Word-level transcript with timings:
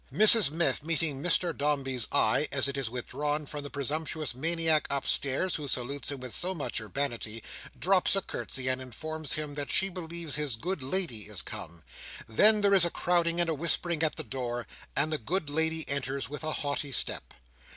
Mrs 0.11 0.49
Miff, 0.49 0.81
meeting 0.83 1.21
Mr 1.21 1.55
Dombey's 1.55 2.07
eye 2.11 2.47
as 2.51 2.67
it 2.67 2.75
is 2.75 2.89
withdrawn 2.89 3.45
from 3.45 3.61
the 3.61 3.69
presumptuous 3.69 4.33
maniac 4.33 4.87
upstairs, 4.89 5.57
who 5.57 5.67
salutes 5.67 6.09
him 6.11 6.21
with 6.21 6.33
so 6.33 6.55
much 6.55 6.81
urbanity, 6.81 7.43
drops 7.77 8.15
a 8.15 8.21
curtsey, 8.23 8.67
and 8.67 8.81
informs 8.81 9.33
him 9.33 9.53
that 9.53 9.69
she 9.69 9.89
believes 9.89 10.37
his 10.37 10.55
"good 10.55 10.81
lady" 10.81 11.27
is 11.27 11.43
come. 11.43 11.83
Then 12.27 12.61
there 12.61 12.73
is 12.73 12.83
a 12.83 12.89
crowding 12.89 13.39
and 13.39 13.47
a 13.47 13.53
whispering 13.53 14.01
at 14.01 14.15
the 14.15 14.23
door, 14.23 14.65
and 14.95 15.11
the 15.11 15.19
good 15.19 15.51
lady 15.51 15.87
enters, 15.87 16.27
with 16.27 16.43
a 16.43 16.51
haughty 16.51 16.91
step. 16.91 17.35